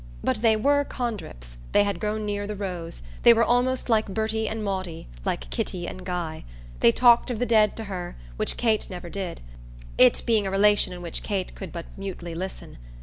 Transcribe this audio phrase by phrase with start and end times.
[0.23, 4.49] But they were Condrips they had grown near the rose; they were almost like Bertie
[4.49, 6.43] and Maudie, like Kitty and Guy.
[6.79, 9.41] They talked of the dead to her, which Kate never did;
[9.99, 12.79] it being a relation in which Kate could but mutely listen.